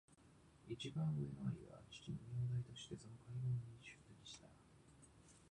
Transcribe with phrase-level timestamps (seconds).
[0.67, 4.47] 私の一番上の兄が父の名代としてその会合に出席した。